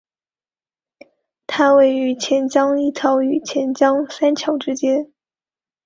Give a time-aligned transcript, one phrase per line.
[1.45, 5.13] 它位于钱江一桥与钱江三桥之间。